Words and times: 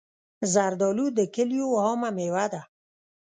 زردالو 0.53 1.05
د 1.17 1.19
کلیو 1.35 1.69
عامه 1.83 2.09
مېوه 2.17 2.45
ده. 2.53 2.61